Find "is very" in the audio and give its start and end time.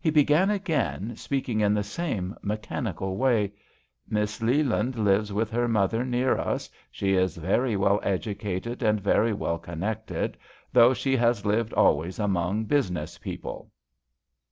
7.14-7.76